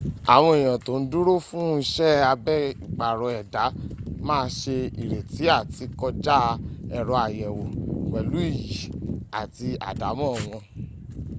àwọn 0.35 0.53
èèyàn 0.57 0.81
tó 0.85 0.93
ń 0.99 1.03
dúró 1.11 1.33
fún 1.47 1.67
iṣẹ́ 1.83 2.21
abẹ 2.31 2.55
ìpàrọ̀ 2.85 3.31
ẹ̀dá 3.41 3.63
má 4.27 4.37
se 4.57 4.75
retí 5.09 5.43
àti 5.59 5.83
kọjá 5.99 6.37
ẹ̀rọ 6.97 7.13
àyẹ̀wò 7.25 7.63
pẹ̀lú 8.11 8.37
iyì 8.51 8.79
àti 9.41 9.67
àdámọ́ 9.89 10.29
wọn 10.45 10.61